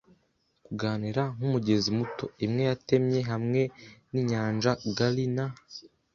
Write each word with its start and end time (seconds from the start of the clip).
kuganira 0.65 1.23
nkumugezi 1.35 1.89
muto. 1.97 2.25
Imwe 2.45 2.61
yatemye 2.69 3.19
hamwe 3.31 3.61
ninyanja-gully 4.11 5.25
na 5.35 5.47